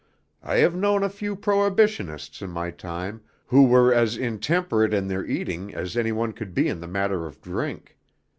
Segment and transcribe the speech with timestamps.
[0.41, 5.23] I have known a few prohibitionists in my time who were as intemperate in their
[5.23, 7.97] eating as any one could be in the matter of drink.